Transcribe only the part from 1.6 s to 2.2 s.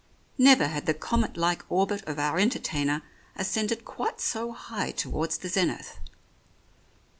orbit of